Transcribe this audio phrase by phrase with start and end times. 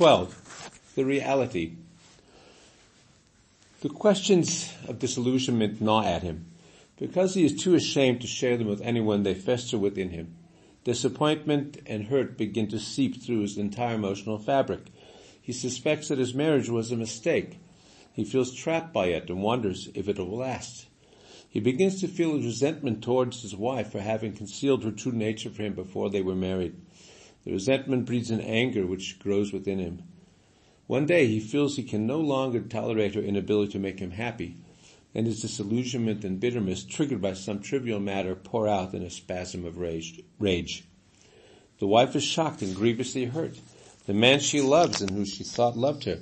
[0.00, 0.92] 12.
[0.94, 1.72] The reality.
[3.82, 6.46] The questions of disillusionment gnaw at him.
[6.98, 10.34] Because he is too ashamed to share them with anyone, they fester within him.
[10.84, 14.86] Disappointment and hurt begin to seep through his entire emotional fabric.
[15.38, 17.58] He suspects that his marriage was a mistake.
[18.14, 20.86] He feels trapped by it and wonders if it will last.
[21.46, 25.62] He begins to feel resentment towards his wife for having concealed her true nature for
[25.62, 26.74] him before they were married.
[27.44, 30.02] The resentment breeds an anger which grows within him.
[30.86, 34.56] One day he feels he can no longer tolerate her inability to make him happy
[35.14, 39.64] and his disillusionment and bitterness triggered by some trivial matter pour out in a spasm
[39.64, 40.84] of rage.
[41.78, 43.58] The wife is shocked and grievously hurt.
[44.06, 46.18] The man she loves and who she thought loved her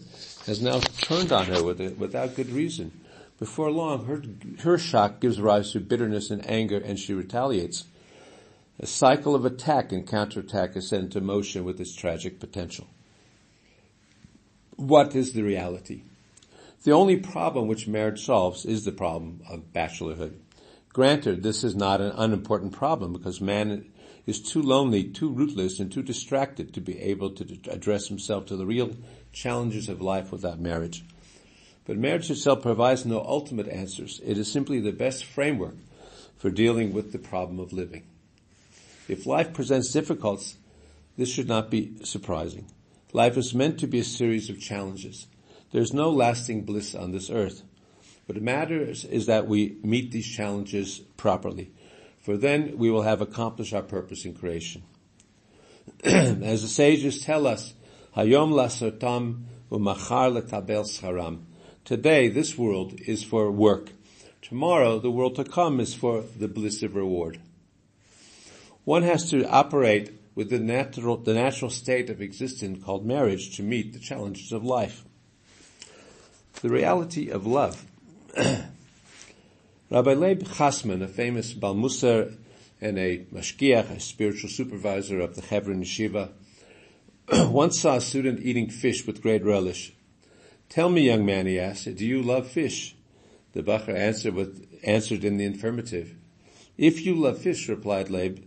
[0.47, 2.93] has now turned on her with without good reason.
[3.39, 4.23] Before long, her,
[4.63, 7.85] her shock gives rise to bitterness and anger and she retaliates.
[8.81, 12.87] A cycle of attack and counterattack is set into motion with its tragic potential.
[14.77, 16.03] What is the reality?
[16.85, 20.35] The only problem which marriage solves is the problem of bachelorhood.
[20.93, 23.85] Granted, this is not an unimportant problem because man
[24.27, 28.57] is too lonely, too rootless, and too distracted to be able to address himself to
[28.57, 28.97] the real
[29.33, 31.05] challenges of life without marriage.
[31.85, 34.21] But marriage itself provides no ultimate answers.
[34.25, 35.77] It is simply the best framework
[36.37, 38.05] for dealing with the problem of living.
[39.09, 40.59] If life presents difficulties,
[41.17, 42.71] this should not be surprising.
[43.15, 45.27] Life is meant to be a series of challenges.
[45.73, 47.63] There's no lasting bliss on this earth.
[48.27, 51.73] What matters is that we meet these challenges properly,
[52.21, 54.83] for then we will have accomplished our purpose in creation.
[56.05, 57.73] As the sages tell us,
[58.15, 61.45] Hayom lasotam umachar lekabel scharam.
[61.87, 63.91] Today, this world is for work.
[64.43, 67.41] Tomorrow, the world to come is for the bliss of reward.
[68.85, 73.63] One has to operate with the natural, the natural state of existence called marriage to
[73.63, 75.05] meet the challenges of life
[76.61, 77.85] the reality of love.
[79.91, 82.35] Rabbi Leib Chasman, a famous Balmusar
[82.81, 86.31] and a mashgiach, a spiritual supervisor of the Hebron Yeshiva,
[87.51, 89.93] once saw a student eating fish with great relish.
[90.69, 92.95] Tell me, young man, he asked, do you love fish?
[93.53, 96.15] The Bacher answered, with, answered in the affirmative.
[96.77, 98.45] If you love fish, replied Leib,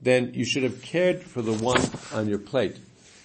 [0.00, 1.82] then you should have cared for the one
[2.12, 2.76] on your plate.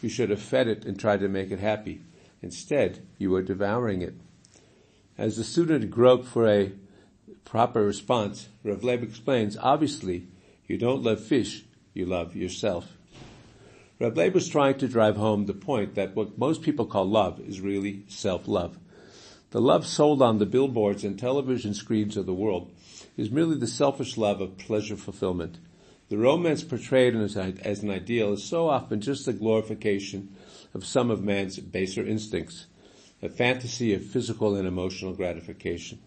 [0.02, 2.02] You should have fed it and tried to make it happy.
[2.42, 4.16] Instead, you were devouring it.
[5.18, 6.72] As the student groped for a
[7.46, 10.28] proper response, Rav Leib explains, obviously,
[10.68, 11.64] you don't love fish,
[11.94, 12.98] you love yourself.
[14.00, 17.40] Rav Leib was trying to drive home the point that what most people call love
[17.40, 18.78] is really self-love.
[19.52, 22.72] The love sold on the billboards and television screens of the world
[23.16, 25.60] is merely the selfish love of pleasure fulfillment.
[26.10, 30.36] The romance portrayed as, an ideal is so often just a glorification
[30.74, 32.68] of some of man's baser instincts,
[33.22, 36.00] a fantasy of physical and emotional gratification.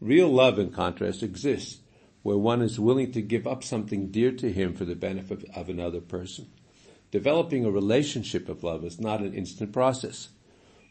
[0.00, 1.80] Real love, in contrast, exists
[2.22, 5.68] where one is willing to give up something dear to him for the benefit of
[5.68, 6.50] another person.
[7.10, 10.30] Developing a relationship of love is not an instant process.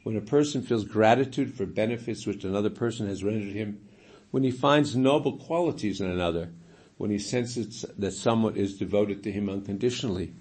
[0.04, 3.82] When a person feels gratitude for benefits which another person has rendered him,
[4.30, 6.52] when he finds noble qualities in another,
[6.98, 10.34] when he senses that someone is devoted to him unconditionally,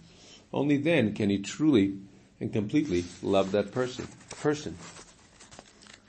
[0.53, 1.99] only then can he truly
[2.41, 4.07] and completely love that person.
[4.41, 4.77] Person.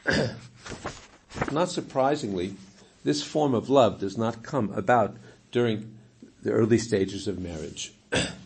[1.51, 2.55] not surprisingly,
[3.03, 5.17] this form of love does not come about
[5.51, 5.97] during
[6.41, 7.93] the early stages of marriage.